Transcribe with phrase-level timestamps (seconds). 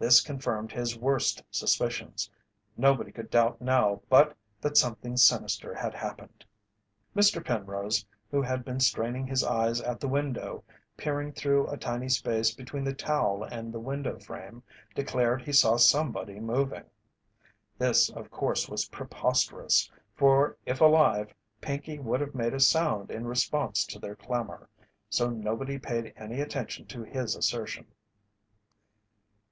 [0.00, 2.28] This confirmed his worst suspicions.
[2.76, 6.44] Nobody could doubt now but that something sinister had happened.
[7.14, 7.44] Mr.
[7.44, 10.64] Penrose, who had been straining his eyes at the window,
[10.96, 15.76] peering through a tiny space between the towel and the window frame, declared he saw
[15.76, 16.86] somebody moving.
[17.78, 23.24] This, of course, was preposterous, for if alive Pinkey would have made a sound in
[23.28, 24.68] response to their clamour,
[25.08, 27.86] so nobody paid any attention to his assertion.